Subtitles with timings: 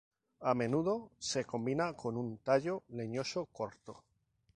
[0.39, 4.03] A menudo se combina con un tallo leñoso corto.